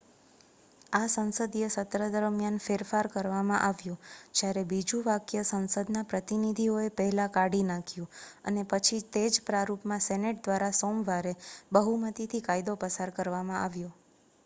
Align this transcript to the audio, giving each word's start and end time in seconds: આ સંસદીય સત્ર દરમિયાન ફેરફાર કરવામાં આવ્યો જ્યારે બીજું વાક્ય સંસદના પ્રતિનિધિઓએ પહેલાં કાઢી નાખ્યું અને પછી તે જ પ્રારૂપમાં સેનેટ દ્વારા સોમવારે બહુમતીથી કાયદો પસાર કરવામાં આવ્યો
આ 0.93 1.07
સંસદીય 1.07 1.67
સત્ર 1.73 2.03
દરમિયાન 2.13 2.55
ફેરફાર 2.61 3.09
કરવામાં 3.09 3.65
આવ્યો 3.65 3.97
જ્યારે 4.31 4.63
બીજું 4.71 5.03
વાક્ય 5.07 5.43
સંસદના 5.49 6.03
પ્રતિનિધિઓએ 6.05 6.87
પહેલાં 6.95 7.33
કાઢી 7.35 7.61
નાખ્યું 7.65 8.15
અને 8.45 8.63
પછી 8.71 9.01
તે 9.13 9.23
જ 9.29 9.43
પ્રારૂપમાં 9.47 10.05
સેનેટ 10.05 10.41
દ્વારા 10.43 10.71
સોમવારે 10.79 11.35
બહુમતીથી 11.73 12.41
કાયદો 12.43 12.75
પસાર 12.83 13.13
કરવામાં 13.15 13.61
આવ્યો 13.61 13.93